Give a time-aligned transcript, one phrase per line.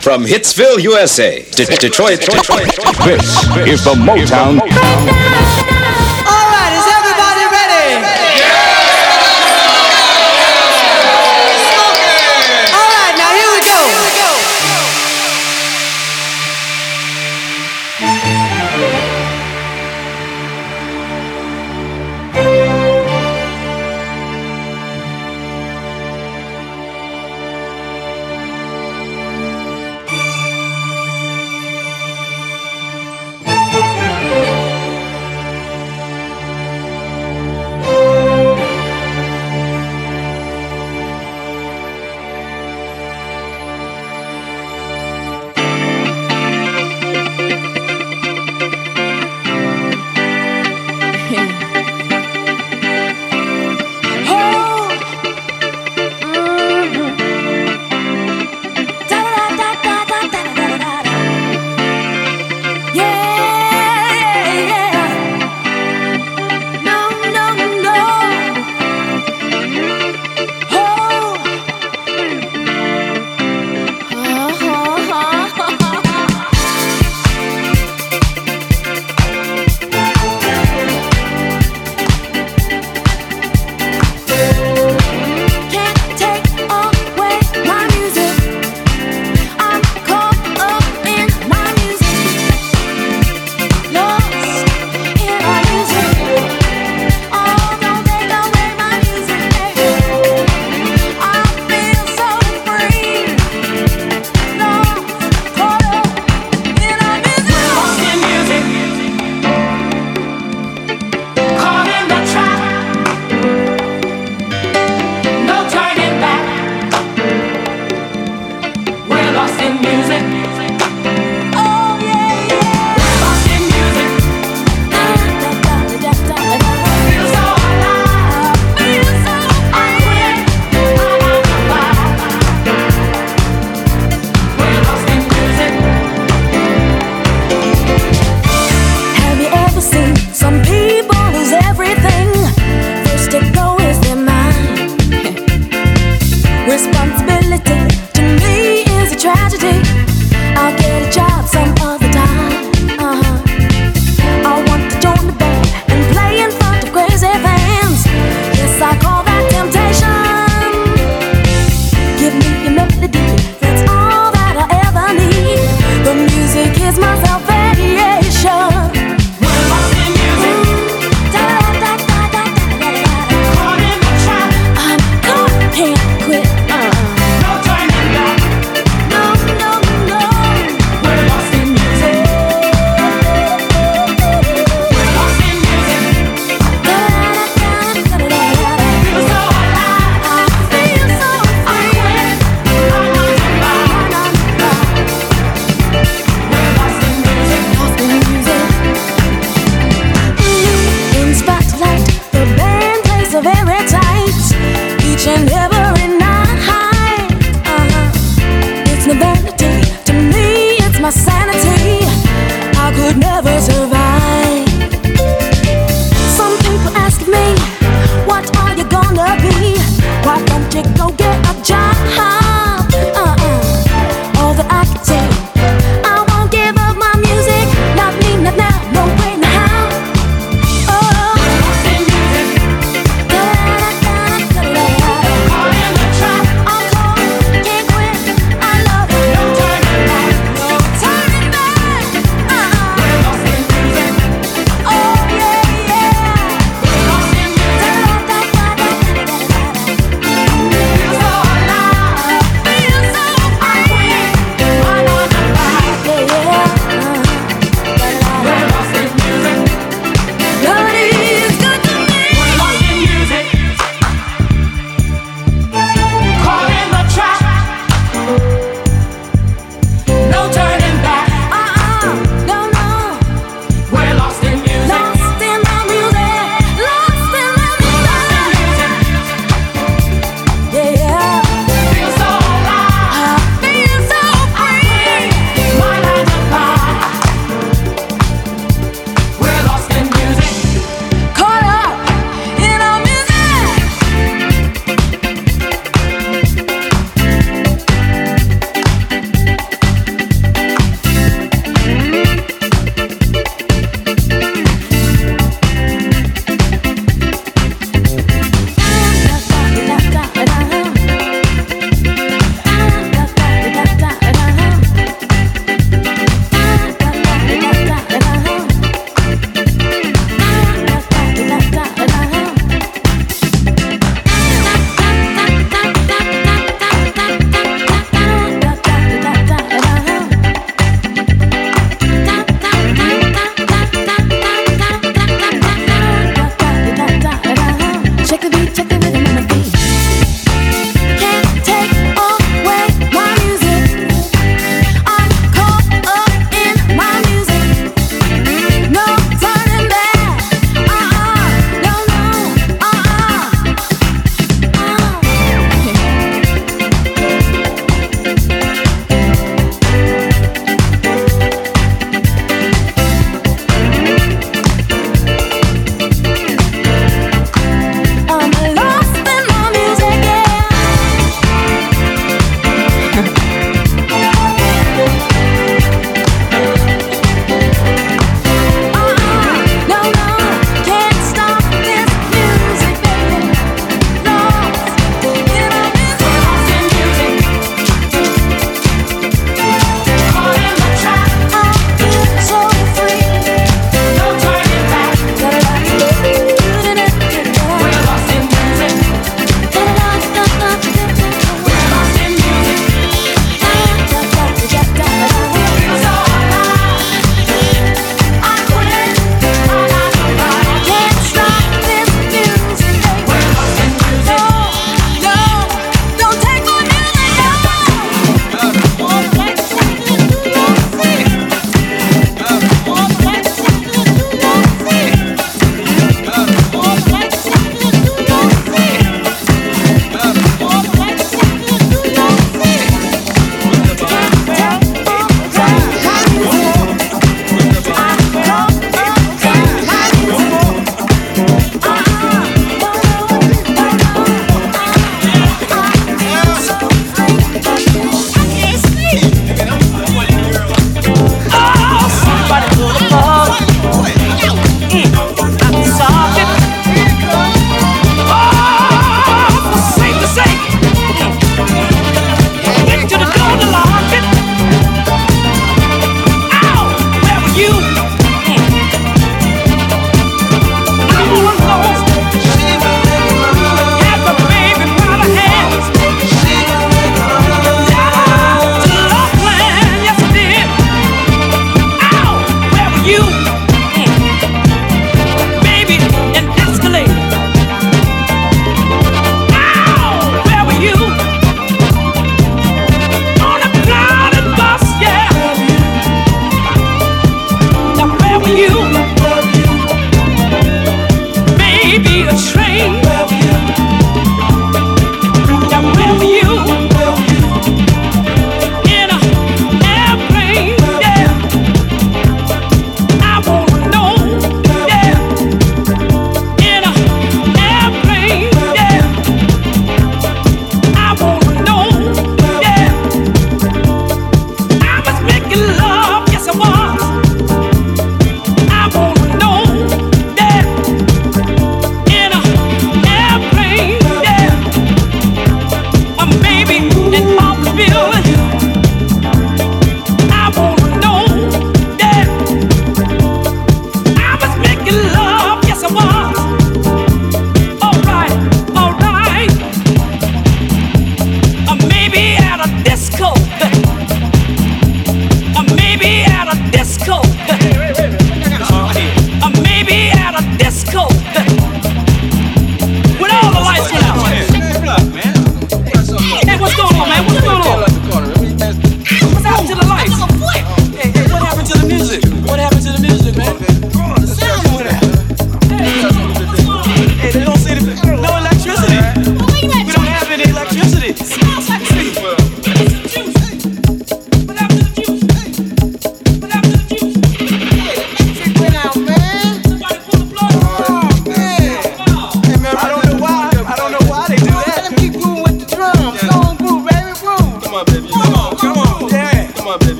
[0.00, 3.04] From Hitsville, USA to Detroit, Detroit, Detroit.
[3.04, 4.58] This is the Motown.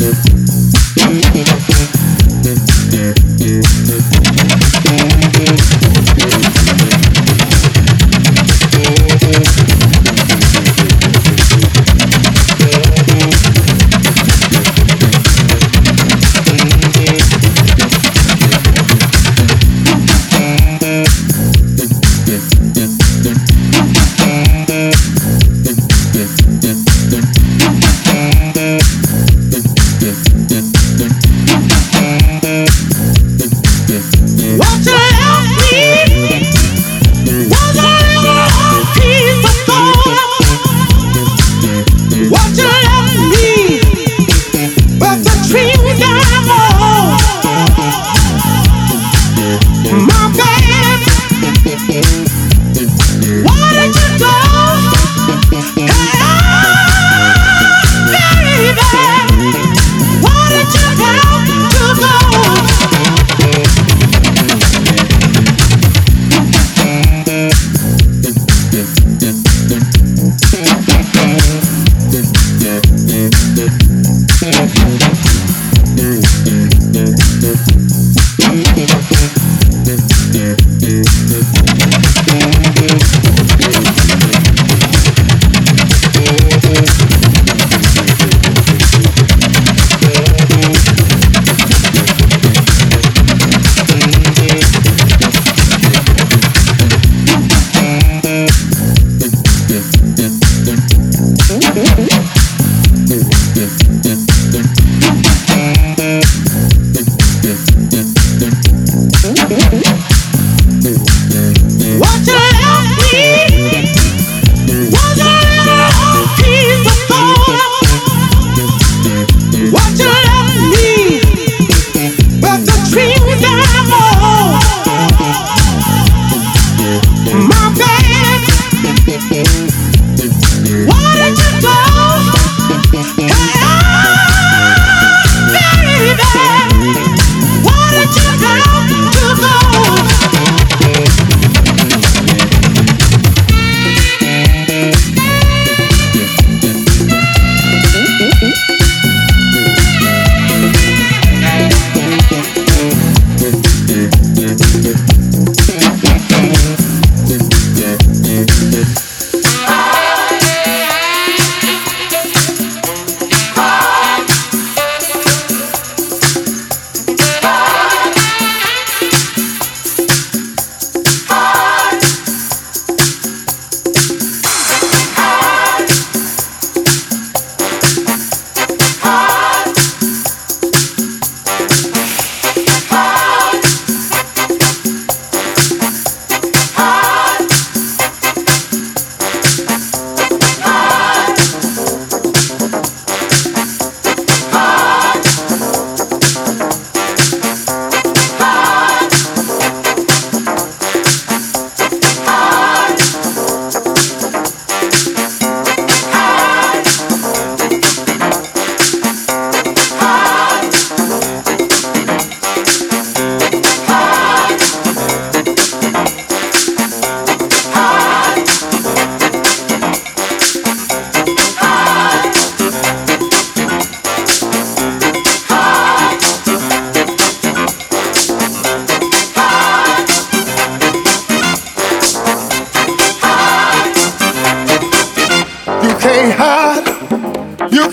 [0.00, 1.79] Thank you.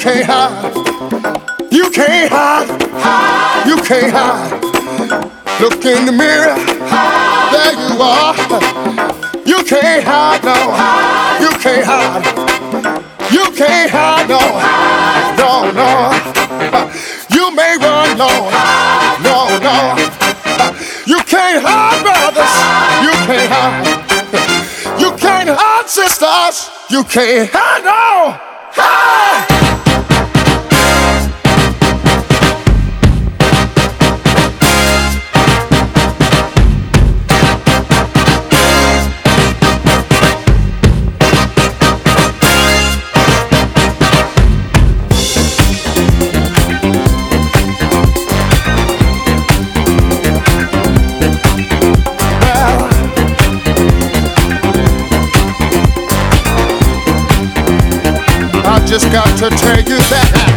[0.07, 1.71] can't hide.
[1.71, 2.69] You can't hide.
[3.03, 3.67] hide.
[3.67, 4.51] You can't hide.
[5.59, 6.55] Look in the mirror.
[6.87, 7.51] Hide.
[7.53, 8.33] There you are.
[9.45, 10.55] You can't hide no.
[10.79, 11.41] Hide.
[11.43, 12.23] You can't hide.
[13.35, 14.39] You can't hide no.
[14.39, 15.35] Hide.
[15.41, 15.91] No, no.
[17.35, 18.31] You may run no.
[18.55, 19.19] Hide.
[19.27, 19.37] No,
[19.67, 19.77] no.
[21.05, 22.55] You can't hide, brothers.
[23.03, 25.01] You can't hide.
[25.01, 26.69] You can't hide, sisters.
[26.89, 28.16] You can't hide no.
[58.87, 60.56] just got to tell you that.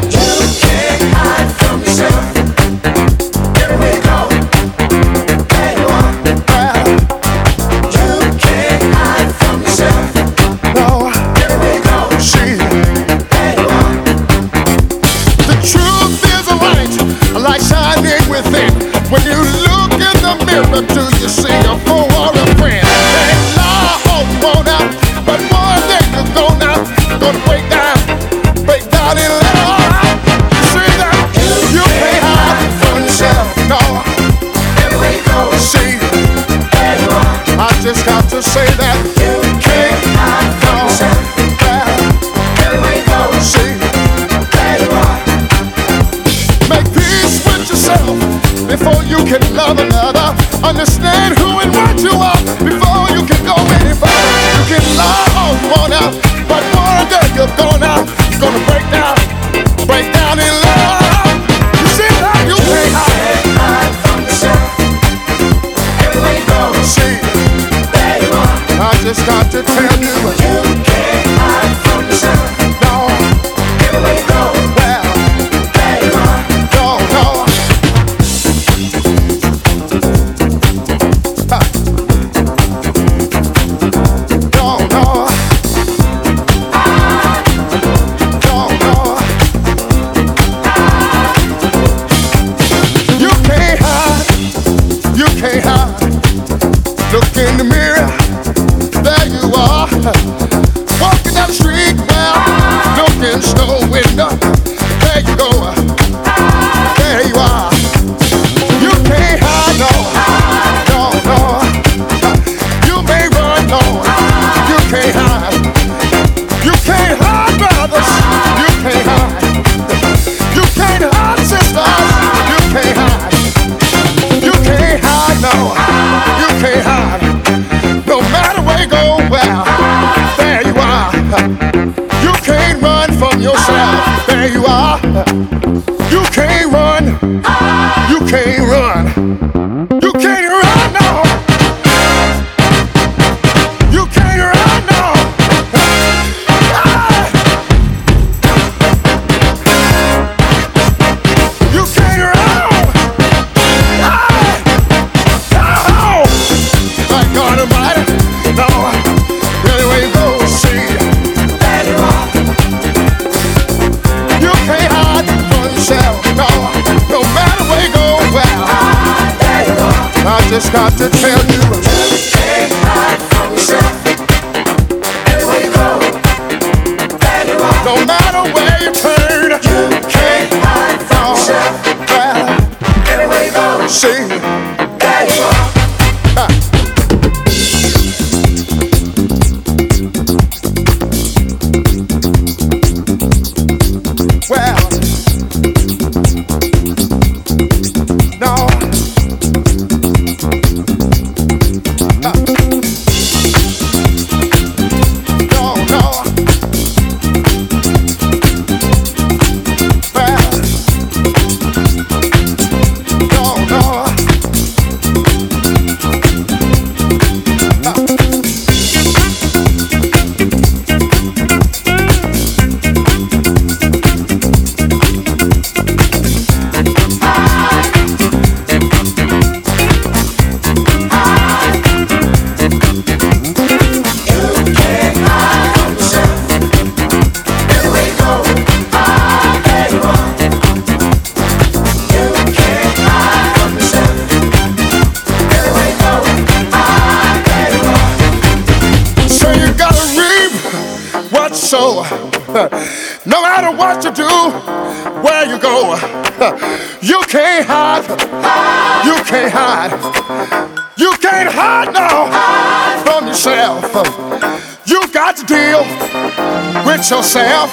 [266.85, 267.73] with yourself.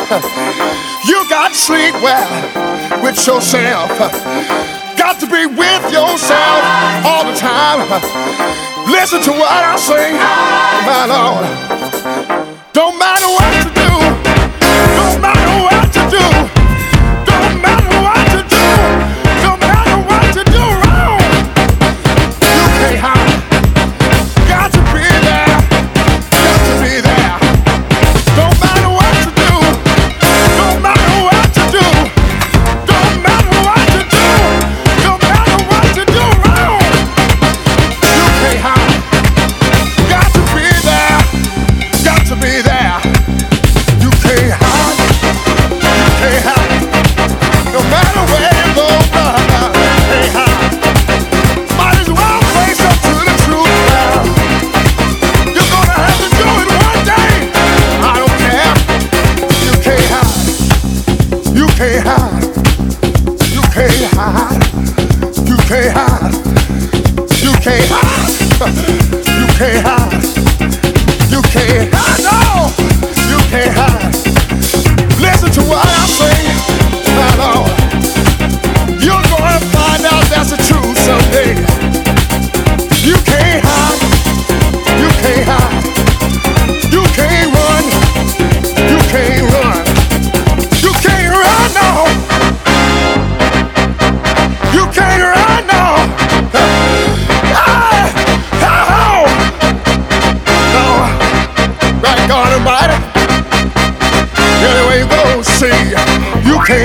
[1.06, 3.90] You got to sleep well with yourself.
[4.98, 6.62] Got to be with yourself
[7.06, 7.88] all the time.
[8.90, 10.16] Listen to what I sing,
[10.88, 11.46] my Lord.
[12.74, 13.92] Don't matter what to do.
[14.96, 16.47] Don't matter what to do.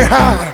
[0.08, 0.51] God